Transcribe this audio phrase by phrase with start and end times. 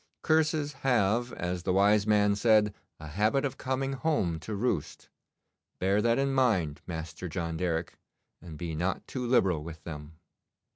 [0.23, 5.09] Curses have, as the wise man said, a habit of coming home to roost.
[5.77, 7.99] Bear that in mind, Master John Derrick,
[8.41, 10.13] and be not too liberal with them.